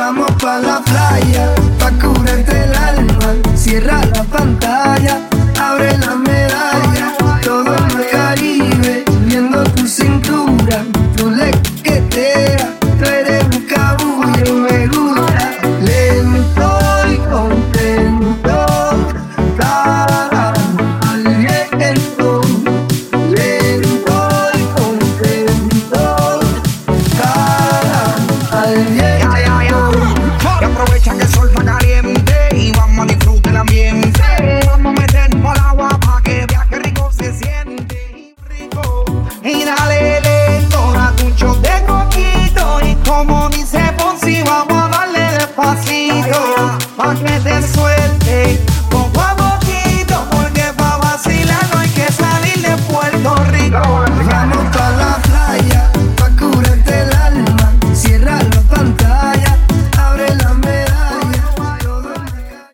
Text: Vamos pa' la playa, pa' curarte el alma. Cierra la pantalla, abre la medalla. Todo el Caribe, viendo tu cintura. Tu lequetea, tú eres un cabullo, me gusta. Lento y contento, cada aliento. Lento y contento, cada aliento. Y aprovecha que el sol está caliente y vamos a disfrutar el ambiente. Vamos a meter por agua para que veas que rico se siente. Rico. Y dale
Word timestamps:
Vamos 0.00 0.32
pa' 0.40 0.58
la 0.60 0.80
playa, 0.80 1.54
pa' 1.78 1.90
curarte 2.00 2.64
el 2.64 2.74
alma. 2.74 3.36
Cierra 3.54 4.00
la 4.14 4.24
pantalla, 4.24 5.20
abre 5.60 5.98
la 5.98 6.14
medalla. 6.16 7.14
Todo 7.44 7.74
el 7.74 8.08
Caribe, 8.10 9.04
viendo 9.26 9.62
tu 9.74 9.86
cintura. 9.86 10.84
Tu 11.18 11.30
lequetea, 11.30 12.70
tú 12.98 13.04
eres 13.04 13.44
un 13.54 13.62
cabullo, 13.74 14.54
me 14.54 14.86
gusta. 14.86 15.44
Lento 15.82 16.70
y 17.12 17.16
contento, 17.34 18.56
cada 19.58 20.54
aliento. 21.12 22.40
Lento 23.36 24.16
y 24.54 24.62
contento, 24.78 26.40
cada 27.20 28.62
aliento. 28.62 29.18
Y 29.18 29.19
aprovecha 30.80 31.14
que 31.14 31.22
el 31.22 31.28
sol 31.28 31.48
está 31.48 31.64
caliente 31.64 32.48
y 32.56 32.72
vamos 32.72 33.04
a 33.04 33.06
disfrutar 33.06 33.52
el 33.52 33.56
ambiente. 33.58 34.20
Vamos 34.66 34.96
a 34.96 35.00
meter 35.00 35.30
por 35.42 35.58
agua 35.58 35.88
para 36.00 36.22
que 36.22 36.46
veas 36.46 36.66
que 36.68 36.78
rico 36.78 37.10
se 37.12 37.32
siente. 37.34 38.34
Rico. 38.48 39.04
Y 39.44 39.64
dale 39.64 39.89